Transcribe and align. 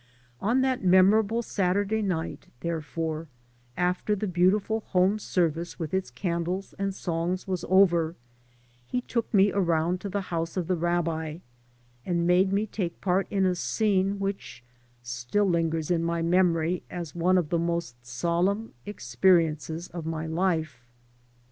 On 0.41 0.61
that 0.61 0.83
memorable 0.83 1.43
Satur 1.43 1.85
day 1.87 2.01
night, 2.01 2.47
therefore, 2.61 3.27
after 3.77 4.15
the 4.15 4.25
beautiful 4.25 4.79
home 4.79 5.19
service 5.19 5.77
with 5.77 5.93
its 5.93 6.09
candles 6.09 6.73
and 6.79 6.95
songs 6.95 7.47
was 7.47 7.63
over, 7.69 8.15
he 8.87 9.01
took 9.01 9.31
me 9.31 9.51
around 9.51 10.01
to 10.01 10.09
the 10.09 10.19
house 10.33 10.57
of 10.57 10.65
the 10.65 10.75
rabbi 10.75 11.37
and 12.03 12.25
made 12.25 12.51
me 12.51 12.65
take 12.65 12.99
part 12.99 13.27
in 13.29 13.45
a 13.45 13.53
scene 13.53 14.17
which 14.17 14.63
still 15.03 15.47
lingers 15.47 15.91
in 15.91 16.03
my 16.03 16.23
memory 16.23 16.81
as 16.89 17.13
one 17.13 17.37
of 17.37 17.49
the 17.49 17.59
most 17.59 18.03
solemn 18.03 18.73
experiences 18.87 19.87
of 19.89 20.07
my 20.07 20.25
life. 20.25 20.83